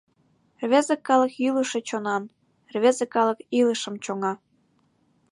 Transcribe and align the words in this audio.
Рвезе 0.61 0.95
калык 1.07 1.31
йӱлышӧ 1.43 1.79
чонан, 1.89 2.23
рвезе 2.73 3.05
калык 3.15 3.39
илышым 3.59 3.95
чоҥа. 4.03 4.33